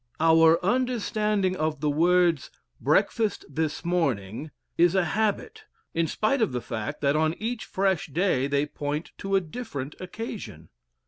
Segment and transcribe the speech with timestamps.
[0.19, 6.59] Our understanding of the words "breakfast this morning" is a habit, in spite of the
[6.61, 10.69] fact that on each fresh day they point to a different occasion.